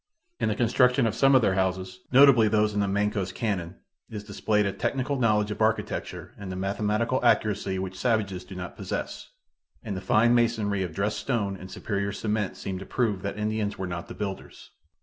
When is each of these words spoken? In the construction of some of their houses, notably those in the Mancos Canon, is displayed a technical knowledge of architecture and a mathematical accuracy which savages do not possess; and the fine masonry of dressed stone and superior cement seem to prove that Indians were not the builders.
In 0.39 0.49
the 0.49 0.55
construction 0.55 1.05
of 1.05 1.13
some 1.13 1.35
of 1.35 1.43
their 1.43 1.53
houses, 1.53 1.99
notably 2.11 2.47
those 2.47 2.73
in 2.73 2.79
the 2.79 2.87
Mancos 2.87 3.31
Canon, 3.31 3.75
is 4.09 4.23
displayed 4.23 4.65
a 4.65 4.73
technical 4.73 5.15
knowledge 5.19 5.51
of 5.51 5.61
architecture 5.61 6.33
and 6.39 6.51
a 6.51 6.55
mathematical 6.55 7.23
accuracy 7.23 7.77
which 7.77 7.99
savages 7.99 8.43
do 8.43 8.55
not 8.55 8.75
possess; 8.75 9.29
and 9.83 9.95
the 9.95 10.01
fine 10.01 10.33
masonry 10.33 10.81
of 10.81 10.95
dressed 10.95 11.19
stone 11.19 11.55
and 11.55 11.69
superior 11.69 12.11
cement 12.11 12.57
seem 12.57 12.79
to 12.79 12.85
prove 12.87 13.21
that 13.21 13.37
Indians 13.37 13.77
were 13.77 13.85
not 13.85 14.07
the 14.07 14.15
builders. 14.15 14.71